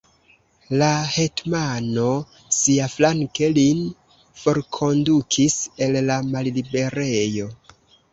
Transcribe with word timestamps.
La 0.81 0.85
hetmano 1.15 2.05
siaflanke 2.59 3.49
lin 3.57 3.83
forkondukis 4.45 5.59
el 5.89 5.99
la 6.07 6.17
malliberejo! 6.31 7.47